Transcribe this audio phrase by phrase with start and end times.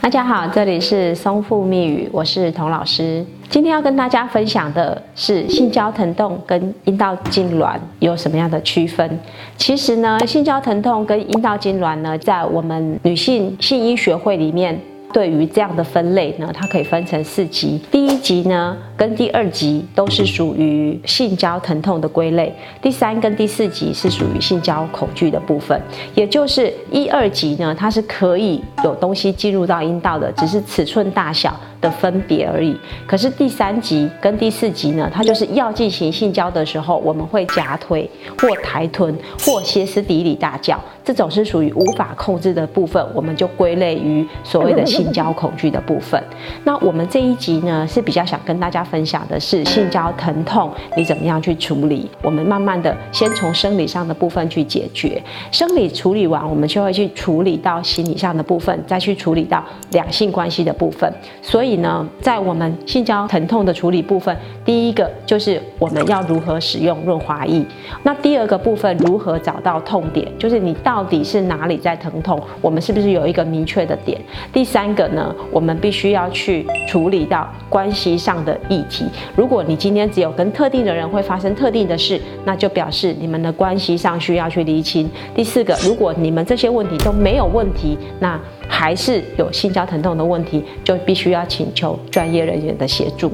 [0.00, 3.24] 大家好，这里是松富密语，我是童老师。
[3.50, 9.18] 今天要跟大家分享的是性交疼痛跟阴道痉挛有什么样的区分？
[9.56, 14.80] 其实呢，性交疼痛跟阴道痉挛呢，在我们女性性医学会里面。
[15.12, 17.80] 对于这样的分类呢，它可以分成四级。
[17.90, 22.54] 第一级呢，跟第二级都是属于性交疼痛的归类。
[22.82, 25.80] 第三跟第四级是属于性交恐惧的部分。
[26.14, 32.76] 也就是一二级呢，它是可以有东西进入到阴道的，只是尺寸大小的分别而已。
[33.06, 44.84] 可是第三级跟第四级呢，它就是要进行性交的时候，我们会夹腿或抬臀或歇斯底里大叫，这种是属于无法控制的部分，我们就归类于所谓的。
[44.98, 46.20] 性交恐惧的部分，
[46.64, 52.10] 那我们这一集呢是比较想跟大家分享的是性交疼痛，你怎么样去处理？
[52.20, 55.22] 我们慢慢的先从生理上的部分去解决，
[55.52, 61.08] 生理处理完，我们就会去处理到心理上的部分，再去处理到两性关系的部分。
[61.40, 64.36] 所以呢，在我们性交疼痛的处理部分，
[64.68, 67.64] 第一个就是我们要如何使用润滑液，
[68.02, 74.20] 那第二个部分如何找到痛点，就是你到底是哪里在疼痛，我们是不是有一个明确的点？
[74.52, 74.94] 第三。
[74.98, 79.04] 个呢，我们必须要去处理到关系上的议题。
[79.36, 85.08] 如果你今天只有跟特定的人会发生特定的事，那就表示你们的关系上需要去厘清。
[85.36, 93.30] 第四个，如果你们这些问题都没有问题，那还是有性交疼痛的问题，就必须要请求专业人员的协助。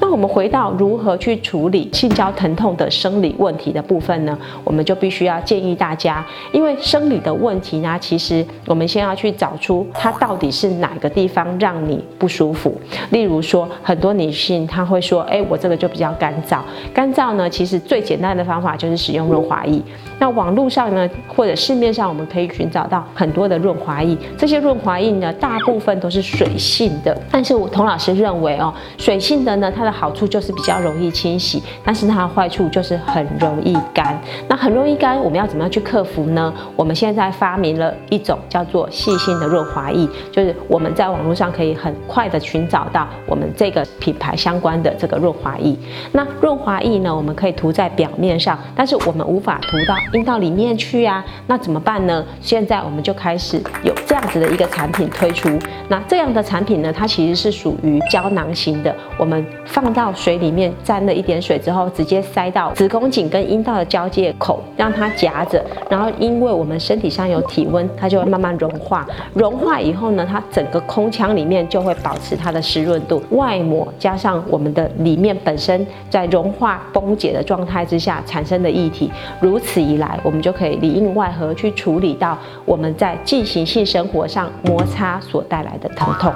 [0.00, 4.38] 那我们回到如何去处理性交疼痛的生理问题的部分呢？
[4.62, 12.78] 我们就必须要建议大家，因为生理的问题呢，其实我们先要去找出它到底是哪个地方让你不舒服。
[13.10, 16.58] 例如说，很多女性她会说：“哎，我这个就比较干燥。”
[16.94, 19.80] 干燥呢，其实最简单的方法就是使用润滑液。
[20.20, 24.74] 那网络上呢，或者市面上，我们可以寻找到很多的润滑液，这些润。
[24.84, 34.20] 滑液呢，大部分都是水性的，但是我童老师认为哦，水性的呢，它的好处就是比较容易清洗，但是它的坏处就是很容易干。
[34.48, 36.52] 那很容易干，我们要怎么样去克服呢？
[36.76, 45.74] 我们现在发明了一种叫做细心的润滑液，就是我们在网络上可以很快的寻找到我们这个品牌相关的这个润滑液。
[46.12, 51.24] 那润滑液呢，我们可以涂在表面上，但是我们无法涂到阴道里面去啊。
[51.46, 52.22] 那怎么办呢？
[52.40, 54.68] 现在我们就开始有这样子的一个。
[54.74, 55.48] 产品推出，
[55.88, 58.92] 那这样的产品呢，它其实是属于胶囊型的。
[59.16, 65.62] 我们放到水里面沾了一点水之后，直接塞到子宫颈跟阴道的交界口，让它夹着。
[65.90, 69.06] 然后，因为我们身体上有体温，它就会慢慢融化。
[69.34, 73.22] 融化以后呢，它整个空腔里面就会保持它的湿润度。
[73.30, 79.10] 外膜加上我们的里面本身在融化崩解的状态之下产生的液体，
[79.40, 84.44] 如此一来，我们就可以里应外合去处理到我们在进行性生活上。
[84.62, 86.32] 摩擦所带来的疼痛。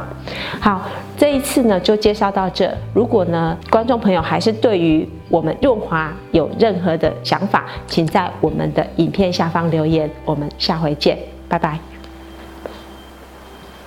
[0.61, 0.83] 好，
[1.17, 2.73] 这一次呢就介绍到这。
[2.93, 10.09] 如果呢观众朋友还是对于我们润滑有任何的想法，请在我们的影片下方留言。
[10.25, 11.98] 我们下回见，拜拜。